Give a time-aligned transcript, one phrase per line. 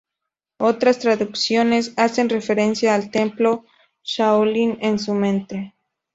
[0.57, 3.65] Otras traducciones hacen referencia al templo
[4.03, 5.75] Shaolin, en su nombre.